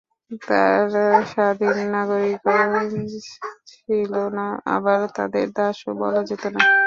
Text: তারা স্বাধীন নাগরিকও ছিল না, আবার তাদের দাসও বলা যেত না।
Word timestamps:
তারা 0.41 1.03
স্বাধীন 1.31 1.77
নাগরিকও 1.91 2.57
ছিল 3.71 4.13
না, 4.37 4.45
আবার 4.75 4.99
তাদের 5.17 5.47
দাসও 5.57 5.91
বলা 6.01 6.21
যেত 6.29 6.43
না। 6.55 6.61